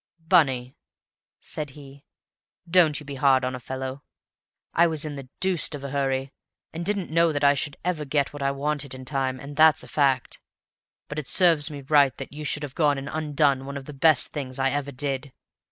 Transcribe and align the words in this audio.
"Bunny," 0.27 0.75
said 1.41 1.69
he, 1.77 2.07
"don't 2.67 2.99
you 2.99 3.05
be 3.05 3.13
hard 3.21 3.45
on 3.45 3.53
a 3.53 3.59
fellow! 3.59 4.01
I 4.73 4.87
was 4.87 5.05
in 5.05 5.13
the 5.15 5.29
deuce 5.39 5.71
of 5.75 5.83
a 5.83 5.91
hurry, 5.91 6.33
and 6.73 6.83
didn't 6.83 7.11
know 7.11 7.31
that 7.31 7.43
I 7.43 7.53
should 7.53 7.77
ever 7.85 8.03
get 8.03 8.33
what 8.33 8.41
I 8.41 8.49
wanted 8.49 8.95
in 8.95 9.05
time, 9.05 9.39
and 9.39 9.55
that's 9.55 9.83
a 9.83 9.87
fact. 9.87 10.39
But 11.07 11.19
it 11.19 11.27
serves 11.27 11.69
me 11.69 11.81
right 11.81 12.17
that 12.17 12.33
you 12.33 12.43
should 12.43 12.63
have 12.63 12.73
gone 12.73 12.97
and 12.97 13.09
undone 13.13 13.67
one 13.67 13.77
of 13.77 13.85
the 13.85 13.93
best 13.93 14.29
things 14.29 14.57
I 14.57 14.71
ever 14.71 14.91
did. 14.91 15.33